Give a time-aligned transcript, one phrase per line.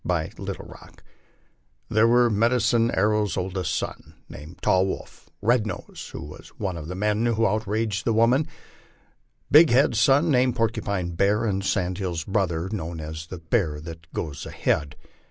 [0.03, 1.03] 107 Answer by Little Rock:"
[1.95, 6.87] There were Medicine Arrow's oldest son, named Tall Wolf; Ked Nose, who was one of
[6.87, 8.47] the men who outraged the woman,
[9.51, 14.11] Big Head's son named Porcupine Bear; and Sand Hill's brother, known as the Bear that
[14.11, 14.95] Goes Ahead."